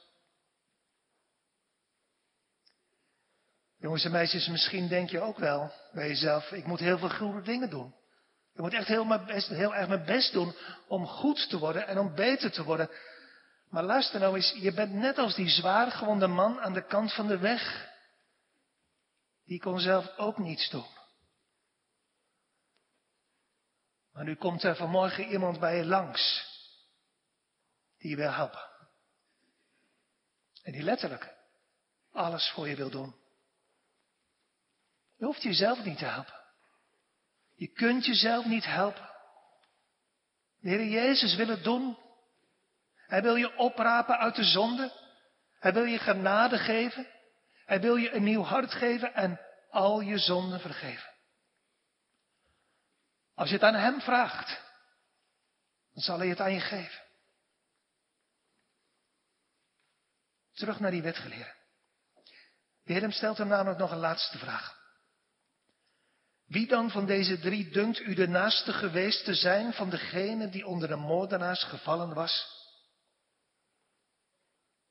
[3.78, 7.42] Jongens en meisjes, misschien denk je ook wel bij jezelf, ik moet heel veel goede
[7.42, 7.96] dingen doen.
[8.54, 10.56] Ik moet echt heel, mijn best, heel erg mijn best doen
[10.88, 12.90] om goed te worden en om beter te worden.
[13.70, 17.28] Maar luister nou eens, je bent net als die zwaargewonde man aan de kant van
[17.28, 17.90] de weg.
[19.46, 20.88] Die kon zelf ook niets doen.
[24.14, 26.50] Maar nu komt er vanmorgen iemand bij je langs.
[27.98, 28.70] Die je wil helpen.
[30.64, 31.34] En die letterlijk
[32.12, 33.16] alles voor je wil doen.
[35.18, 36.40] Je hoeft jezelf niet te helpen.
[37.56, 39.10] Je kunt jezelf niet helpen.
[40.60, 41.98] De Heer Jezus wil het doen.
[42.96, 44.92] Hij wil je oprapen uit de zonde.
[45.60, 47.08] Hij wil je genade geven.
[47.72, 51.10] Hij wil je een nieuw hart geven en al je zonden vergeven.
[53.34, 54.62] Als je het aan Hem vraagt,
[55.94, 57.02] dan zal Hij het aan je geven.
[60.54, 61.56] Terug naar die wetgeleerde.
[62.84, 64.80] De Heer stelt hem namelijk nog een laatste vraag.
[66.46, 70.68] Wie dan van deze drie dunkt u de naaste geweest te zijn van degene die
[70.68, 72.60] onder de moordenaars gevallen was?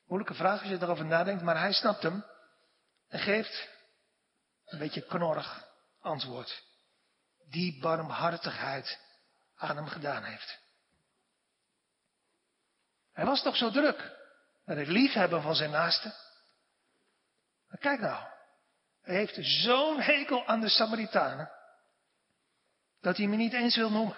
[0.07, 2.25] Moeilijke vraag als je erover nadenkt, maar hij snapt hem
[3.11, 3.69] en geeft
[4.65, 5.69] een beetje knorrig
[6.01, 6.65] antwoord.
[7.49, 8.99] Die barmhartigheid
[9.57, 10.59] aan hem gedaan heeft.
[13.13, 14.17] Hij was toch zo druk
[14.65, 16.15] met het liefhebben van zijn naaste.
[17.69, 18.27] Maar kijk nou,
[19.03, 21.51] hij heeft zo'n hekel aan de Samaritanen,
[23.01, 24.17] dat hij me niet eens wil noemen.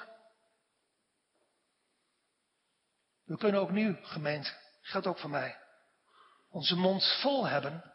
[3.24, 5.58] We kunnen ook nu, gemeente, geldt ook voor mij,
[6.48, 7.91] onze mond vol hebben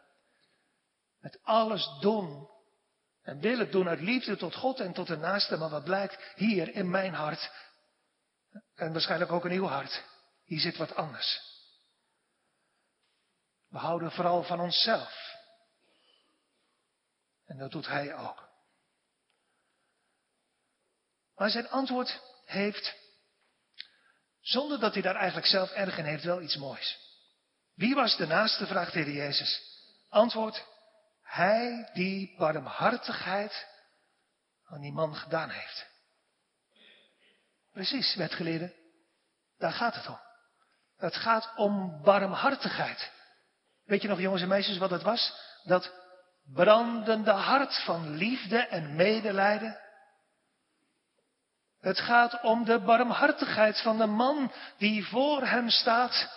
[1.20, 2.48] met alles doen
[3.22, 6.74] en willen doen uit liefde tot God en tot de naaste, maar wat blijkt hier
[6.74, 7.50] in mijn hart
[8.74, 10.04] en waarschijnlijk ook in uw hart,
[10.44, 11.40] hier zit wat anders.
[13.68, 15.36] We houden vooral van onszelf.
[17.46, 18.48] En dat doet hij ook.
[21.34, 22.94] Maar zijn antwoord heeft,
[24.40, 26.98] zonder dat hij daar eigenlijk zelf erg in heeft, wel iets moois.
[27.74, 29.62] Wie was de naaste, vraagt de Jezus.
[30.08, 30.64] Antwoord,
[31.28, 33.66] hij die barmhartigheid
[34.64, 35.86] aan die man gedaan heeft.
[37.72, 38.74] Precies, wetgeleerde.
[39.58, 40.18] Daar gaat het om.
[40.96, 43.12] Het gaat om barmhartigheid.
[43.84, 45.34] Weet je nog, jongens en meisjes, wat het was?
[45.64, 45.92] Dat
[46.44, 49.80] brandende hart van liefde en medelijden.
[51.80, 56.36] Het gaat om de barmhartigheid van de man die voor hem staat.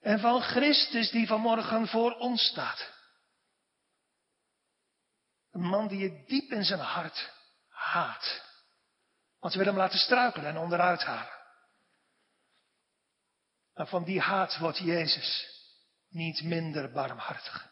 [0.00, 2.99] En van Christus die vanmorgen voor ons staat.
[5.50, 7.32] Een man die je diep in zijn hart
[7.68, 8.48] haat.
[9.38, 11.38] Want ze willen hem laten struikelen en onderuit halen.
[13.74, 15.58] Maar van die haat wordt Jezus
[16.08, 17.68] niet minder barmhartig.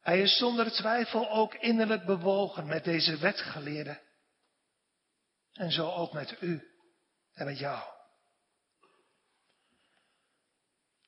[0.00, 4.00] Hij is zonder twijfel ook innerlijk bewogen met deze wetgeleerde.
[5.52, 6.70] En zo ook met u
[7.32, 7.90] en met jou.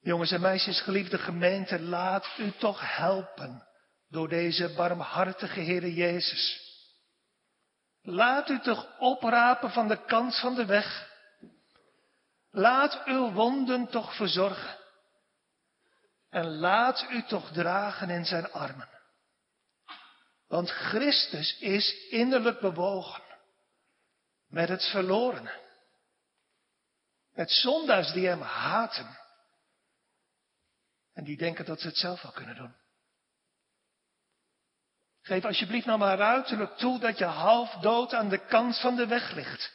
[0.01, 3.69] Jongens en meisjes, geliefde gemeente, laat u toch helpen
[4.15, 6.73] door deze barmhartige Heere Jezus.
[8.03, 11.13] Laat u toch oprapen van de kant van de weg.
[12.51, 14.79] Laat uw wonden toch verzorgen.
[16.31, 18.89] En laat u toch dragen in zijn armen.
[20.47, 23.23] Want Christus is innerlijk bewogen
[24.47, 25.63] met het verlorene.
[27.33, 29.19] Met zondaars die hem haten.
[31.13, 32.84] En die denken dat ze het zelf wel kunnen doen.
[35.25, 39.07] Geef alsjeblieft nou maar uiterlijk toe dat je half dood aan de kant van de
[39.07, 39.73] weg ligt.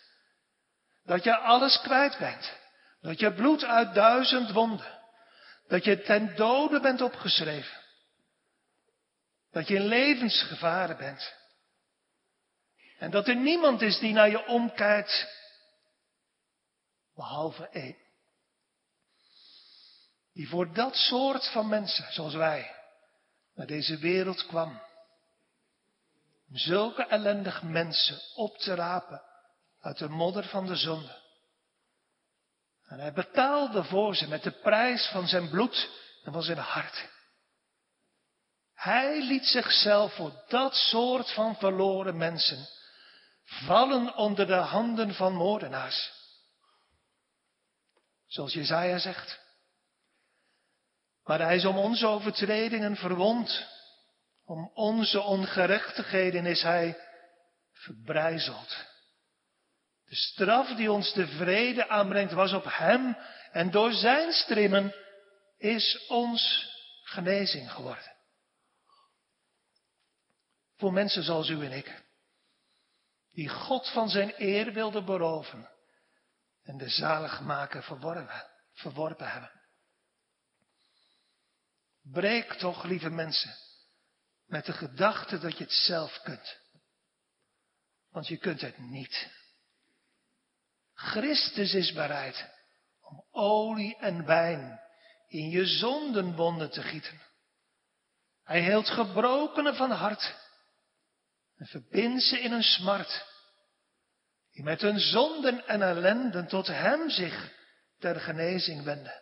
[1.04, 2.58] Dat je alles kwijt bent.
[3.02, 5.00] Dat je bloed uit duizend wonden.
[5.68, 7.78] Dat je ten dode bent opgeschreven.
[9.52, 11.34] Dat je in levensgevaren bent.
[12.98, 15.28] En dat er niemand is die naar je omkijkt.
[17.16, 17.98] Behalve één.
[20.34, 22.76] Die voor dat soort van mensen, zoals wij,
[23.54, 24.88] naar deze wereld kwam.
[26.52, 29.22] Zulke ellendige mensen op te rapen
[29.80, 31.18] uit de modder van de zonde.
[32.88, 35.90] En hij betaalde voor ze met de prijs van zijn bloed
[36.24, 37.10] en van zijn hart.
[38.74, 42.68] Hij liet zichzelf voor dat soort van verloren mensen
[43.44, 46.12] vallen onder de handen van moordenaars.
[48.28, 49.40] Zoals Jezaja zegt.
[51.24, 53.68] Maar hij is om onze overtredingen verwond.
[54.50, 56.98] Om onze ongerechtigheden is hij
[57.72, 58.86] verbrijzeld.
[60.06, 63.18] De straf die ons de vrede aanbrengt was op hem
[63.52, 64.96] en door zijn strimmen
[65.58, 66.72] is ons
[67.04, 68.16] genezing geworden.
[70.76, 72.04] Voor mensen zoals u en ik,
[73.32, 75.70] die God van zijn eer wilden beroven
[76.64, 79.62] en de zaligmaker verworpen, verworpen hebben.
[82.02, 83.56] Breek toch, lieve mensen,
[84.50, 86.58] met de gedachte dat je het zelf kunt.
[88.12, 89.30] Want je kunt het niet.
[90.94, 92.50] Christus is bereid
[93.02, 94.80] om olie en wijn
[95.28, 97.22] in je zondenwonden te gieten.
[98.44, 100.36] Hij heelt gebrokenen van hart
[101.56, 103.28] en verbindt ze in een smart
[104.52, 107.54] die met hun zonden en ellenden tot Hem zich
[107.98, 109.22] ter genezing wenden.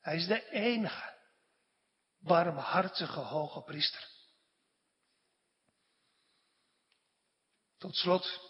[0.00, 1.12] Hij is de enige
[2.22, 4.08] barmhartige hoge priester.
[7.78, 8.40] Tot slot,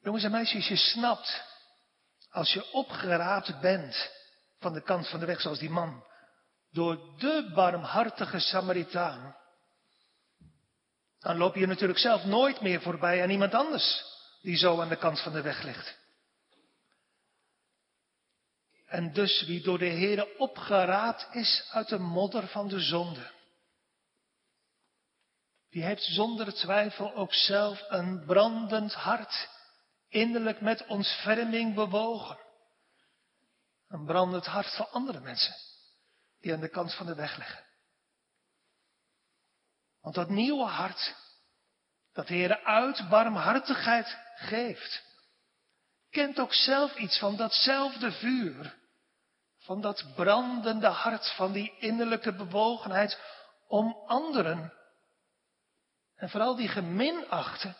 [0.00, 1.44] jongens en meisjes, je snapt
[2.30, 4.10] als je opgeraapt bent
[4.58, 6.04] van de kant van de weg zoals die man,
[6.70, 9.36] door de barmhartige Samaritaan,
[11.18, 14.04] dan loop je natuurlijk zelf nooit meer voorbij aan iemand anders
[14.42, 15.98] die zo aan de kant van de weg ligt.
[18.88, 23.30] En dus wie door de Heere opgeraapt is uit de modder van de zonde,
[25.70, 29.48] die heeft zonder twijfel ook zelf een brandend hart,
[30.08, 32.38] innerlijk met ontferming bewogen.
[33.88, 35.54] Een brandend hart voor andere mensen,
[36.40, 37.64] die aan de kant van de weg liggen.
[40.00, 41.14] Want dat nieuwe hart,
[42.12, 45.02] dat de Heer uit barmhartigheid geeft,
[46.10, 48.77] kent ook zelf iets van datzelfde vuur,
[49.68, 53.20] van dat brandende hart, van die innerlijke bewogenheid
[53.66, 54.72] om anderen,
[56.14, 57.74] en vooral die geminachte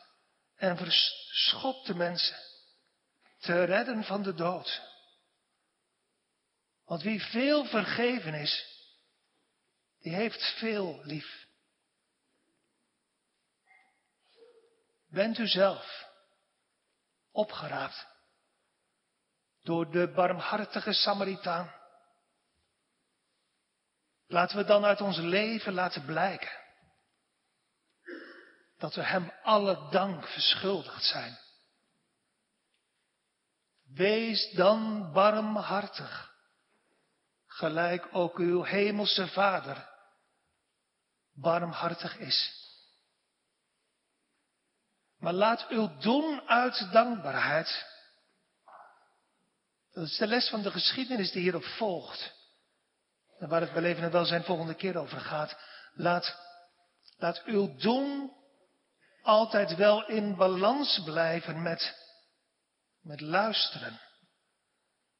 [0.57, 2.37] en verschopte mensen,
[3.39, 4.83] te redden van de dood.
[6.85, 8.67] Want wie veel vergeven is,
[10.01, 11.47] die heeft veel lief.
[15.11, 16.07] Bent u zelf
[17.31, 18.07] opgeraapt
[19.63, 21.77] door de barmhartige Samaritaan?
[24.29, 26.51] Laten we dan uit ons leven laten blijken
[28.79, 31.39] dat we Hem alle dank verschuldigd zijn.
[33.95, 36.35] Wees dan barmhartig,
[37.47, 39.89] gelijk ook uw hemelse Vader
[41.33, 42.67] barmhartig is.
[45.19, 47.87] Maar laat uw doen uit dankbaarheid.
[49.93, 52.38] Dat is de les van de geschiedenis die hierop volgt.
[53.39, 55.57] En waar het bij leven en welzijn volgende keer over gaat.
[55.95, 56.37] Laat,
[57.17, 58.33] laat uw doen
[59.23, 61.95] altijd wel in balans blijven met,
[63.01, 64.01] met luisteren.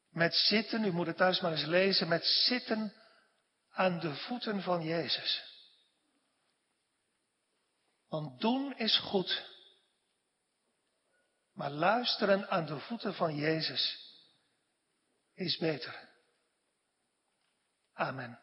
[0.09, 2.93] Met zitten, u moet het thuis maar eens lezen, met zitten
[3.71, 5.43] aan de voeten van Jezus.
[8.07, 9.47] Want doen is goed.
[11.53, 13.97] Maar luisteren aan de voeten van Jezus
[15.33, 16.08] is beter.
[17.99, 18.35] Amen.